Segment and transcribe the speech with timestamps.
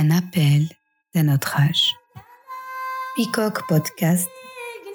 [0.00, 0.66] un appel
[1.14, 1.94] d'un autre âge.
[3.16, 4.26] Peacock Podcast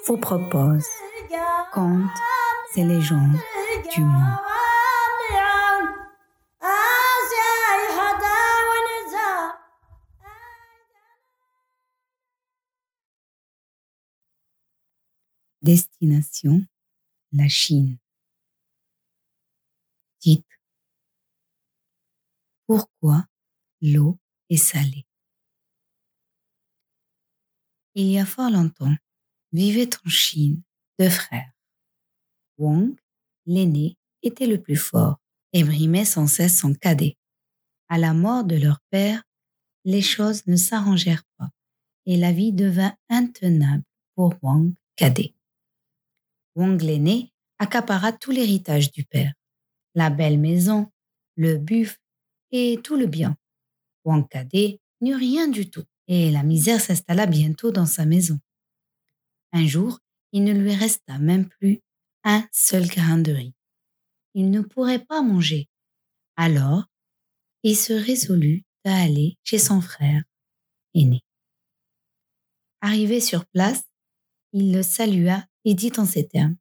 [0.08, 0.84] vous propose
[1.72, 2.10] Contes
[2.74, 3.38] et légendes
[3.94, 4.38] du monde.
[15.62, 16.64] Destination
[17.32, 17.98] la Chine.
[20.18, 20.48] Titre
[22.66, 23.24] Pourquoi
[23.82, 24.18] l'eau
[24.50, 25.06] est salée
[27.94, 28.94] Il y a fort longtemps,
[29.52, 30.62] vivaient en Chine
[30.98, 31.50] deux frères.
[32.58, 32.94] Wang,
[33.46, 35.18] l'aîné, était le plus fort
[35.52, 37.16] et brimait sans cesse son cadet.
[37.88, 39.22] À la mort de leur père,
[39.84, 41.50] les choses ne s'arrangèrent pas
[42.06, 45.34] et la vie devint intenable pour Wang cadet.
[46.54, 49.32] Wang l'aîné accapara tout l'héritage du père,
[49.94, 50.90] la belle maison,
[51.36, 52.00] le buffle
[52.50, 53.36] et tout le bien.
[54.30, 58.38] Cadet n'eut rien du tout et la misère s'installa bientôt dans sa maison.
[59.52, 59.98] Un jour,
[60.32, 61.80] il ne lui resta même plus
[62.24, 63.54] un seul grain de riz.
[64.34, 65.68] Il ne pourrait pas manger.
[66.36, 66.84] Alors,
[67.62, 70.22] il se résolut à aller chez son frère
[70.94, 71.22] aîné.
[72.80, 73.82] Arrivé sur place,
[74.52, 76.56] il le salua et dit en ces termes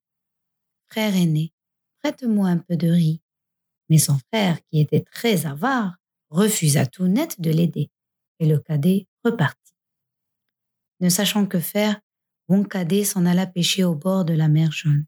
[0.87, 1.53] Frère aîné,
[2.01, 3.21] prête-moi un peu de riz.
[3.89, 5.97] Mais son frère, qui était très avare,
[6.35, 7.89] refusa tout net de l'aider,
[8.39, 9.73] et le cadet repartit.
[10.99, 11.99] Ne sachant que faire,
[12.47, 15.05] mon cadet s'en alla pêcher au bord de la mer jaune.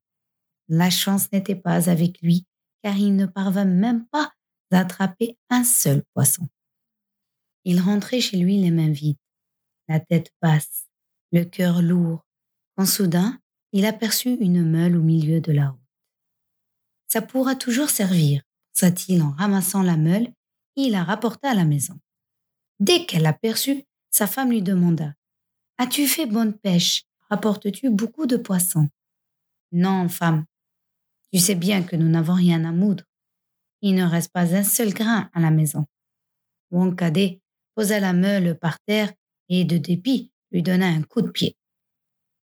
[0.67, 2.45] La chance n'était pas avec lui,
[2.84, 4.31] car il ne parvint même pas
[4.72, 6.47] à attraper un seul poisson.
[7.64, 9.17] Il rentrait chez lui les mains vides,
[9.88, 10.88] la tête basse,
[11.31, 12.25] le cœur lourd,
[12.75, 13.39] quand soudain
[13.73, 15.81] il aperçut une meule au milieu de la route.
[17.08, 18.41] Ça pourra toujours servir,
[18.73, 20.31] pensa-t-il en ramassant la meule,
[20.78, 22.00] il la rapporta à la maison.
[22.80, 25.14] Dès qu'elle l'aperçut, sa femme lui demanda
[25.78, 27.03] As-tu fait bonne pêche?
[27.30, 28.88] Rapportes-tu beaucoup de poissons?
[29.72, 30.46] Non, femme.
[31.34, 33.03] Tu sais bien que nous n'avons rien à moudre.
[33.81, 35.85] Il ne reste pas un seul grain à la maison.
[36.96, 37.41] Cadet
[37.75, 39.12] posa la meule par terre
[39.50, 41.57] et, de dépit, lui donna un coup de pied.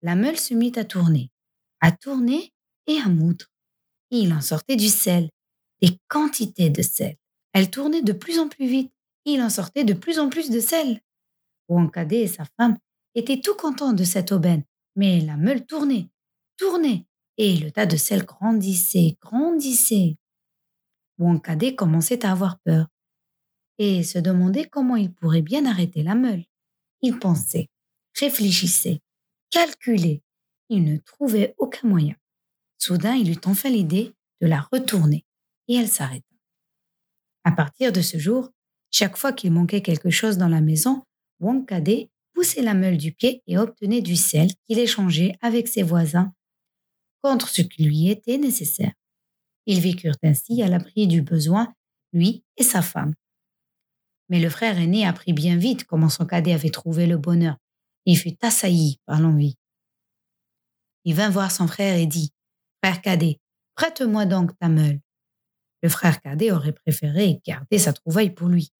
[0.02, 1.32] La meule se mit à tourner,
[1.82, 2.54] à tourner
[2.88, 3.46] et à moudre.
[4.12, 5.30] Il en sortait du sel,
[5.82, 7.16] des quantités de sel.
[7.54, 8.92] Elle tournait de plus en plus vite.
[9.26, 11.02] Il en sortait de plus en plus de sel.
[11.94, 12.78] Cadet et sa femme
[13.16, 14.64] étaient tout contents de cette aubaine,
[14.96, 16.10] mais la meule tournait,
[16.58, 17.06] tournait,
[17.38, 20.18] et le tas de sel grandissait, grandissait.
[21.44, 22.88] Cadet commençait à avoir peur
[23.78, 26.44] et se demandait comment il pourrait bien arrêter la meule.
[27.02, 27.70] Il pensait,
[28.20, 29.02] réfléchissait,
[29.50, 30.22] calculé.
[30.70, 32.16] Il ne trouvait aucun moyen.
[32.78, 35.26] Soudain, il eut enfin l'idée de la retourner,
[35.68, 36.29] et elle s'arrêta.
[37.44, 38.50] À partir de ce jour,
[38.92, 41.04] chaque fois qu'il manquait quelque chose dans la maison,
[41.40, 45.84] Wang Cadet poussait la meule du pied et obtenait du sel qu'il échangeait avec ses
[45.84, 46.34] voisins
[47.22, 48.94] contre ce qui lui était nécessaire.
[49.66, 51.74] Ils vécurent ainsi à l'abri du besoin,
[52.14, 53.14] lui et sa femme.
[54.30, 57.58] Mais le frère aîné apprit bien vite comment son cadet avait trouvé le bonheur
[58.06, 59.56] il fut assailli par l'envie.
[61.06, 62.32] Il vint voir son frère et dit
[62.84, 63.40] Frère cadet,
[63.76, 65.00] prête-moi donc ta meule.
[65.82, 68.72] Le frère cadet aurait préféré garder sa trouvaille pour lui,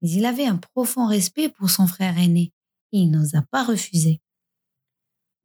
[0.00, 2.52] mais il avait un profond respect pour son frère aîné
[2.92, 4.20] et il n'osa pas refuser.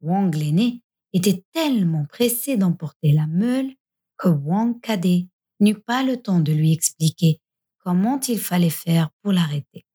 [0.00, 0.82] Wang l'aîné
[1.12, 3.72] était tellement pressé d'emporter la meule
[4.16, 5.26] que Wang cadet
[5.58, 7.40] n'eut pas le temps de lui expliquer
[7.78, 9.86] comment il fallait faire pour l'arrêter.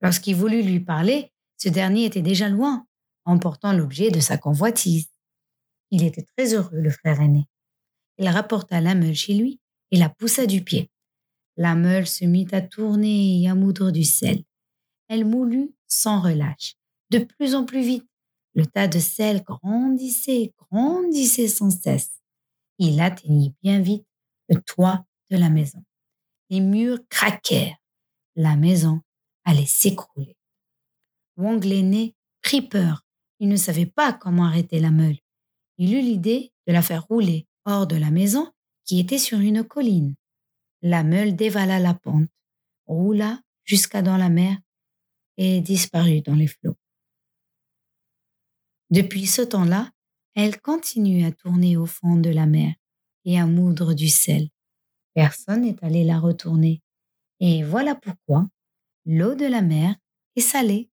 [0.00, 2.86] Lorsqu'il voulut lui parler, ce dernier était déjà loin,
[3.24, 5.08] emportant l'objet de sa convoitise.
[5.90, 7.46] Il était très heureux, le frère aîné.
[8.18, 9.60] Il rapporta la meule chez lui
[9.98, 10.90] la poussa du pied.
[11.56, 14.42] La meule se mit à tourner et à moudre du sel.
[15.08, 16.76] Elle moulut sans relâche,
[17.10, 18.08] de plus en plus vite.
[18.54, 22.22] Le tas de sel grandissait, grandissait sans cesse.
[22.78, 24.06] Il atteignit bien vite
[24.48, 25.82] le toit de la maison.
[26.50, 27.76] Les murs craquèrent.
[28.34, 29.00] La maison
[29.44, 30.36] allait s'écrouler.
[31.36, 33.04] Wang l'aîné prit peur.
[33.40, 35.18] Il ne savait pas comment arrêter la meule.
[35.78, 38.50] Il eut l'idée de la faire rouler hors de la maison
[38.84, 40.14] qui était sur une colline.
[40.82, 42.28] La meule dévala la pente,
[42.86, 44.58] roula jusqu'à dans la mer
[45.36, 46.76] et disparut dans les flots.
[48.90, 49.90] Depuis ce temps-là,
[50.34, 52.74] elle continue à tourner au fond de la mer
[53.24, 54.48] et à moudre du sel.
[55.14, 56.82] Personne n'est allé la retourner.
[57.40, 58.46] Et voilà pourquoi
[59.04, 59.96] l'eau de la mer
[60.36, 60.92] est salée.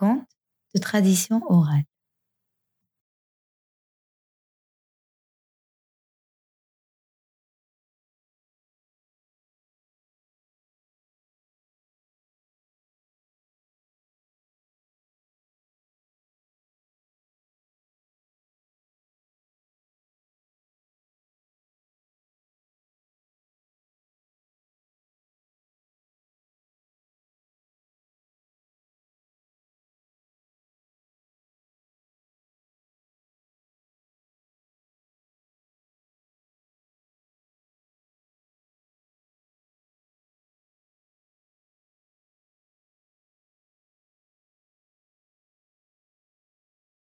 [0.00, 0.26] conte
[0.74, 1.84] de tradition orale.